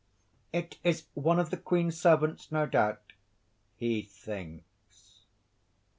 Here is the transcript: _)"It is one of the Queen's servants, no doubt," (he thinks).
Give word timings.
_)"It 0.59 0.79
is 0.83 1.03
one 1.13 1.37
of 1.37 1.51
the 1.51 1.57
Queen's 1.57 1.95
servants, 1.95 2.51
no 2.51 2.65
doubt," 2.65 3.13
(he 3.75 4.01
thinks). 4.01 5.25